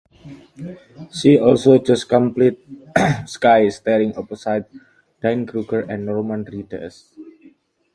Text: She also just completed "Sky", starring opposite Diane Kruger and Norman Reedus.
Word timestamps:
She 1.11 1.37
also 1.37 1.77
just 1.77 2.09
completed 2.09 2.59
"Sky", 3.27 3.69
starring 3.69 4.15
opposite 4.17 4.67
Diane 5.21 5.45
Kruger 5.45 5.81
and 5.81 6.07
Norman 6.07 6.43
Reedus. 6.43 7.13